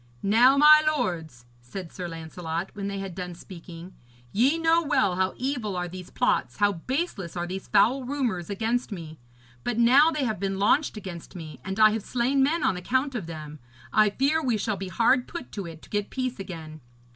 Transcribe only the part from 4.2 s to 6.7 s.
'ye know well how evil are these plots,